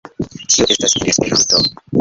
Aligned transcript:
Ĉio 0.53 0.67
estas 0.77 0.97
en 1.01 1.07
Esperanto 1.13 1.65